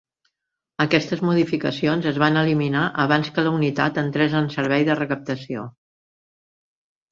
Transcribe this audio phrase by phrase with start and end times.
[0.85, 5.71] Aquestes modificacions es van eliminar abans que la unitat entrés en el servei de recaptació.